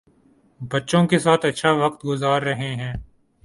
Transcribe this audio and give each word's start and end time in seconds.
بچوں 0.61 1.05
کے 1.07 1.19
ساتھ 1.19 1.45
اچھا 1.45 1.71
وقت 1.75 2.05
گذار 2.05 2.41
رہے 2.41 2.73
ہیں 2.75 2.93